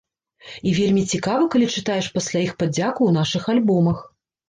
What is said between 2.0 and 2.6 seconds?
пасля іх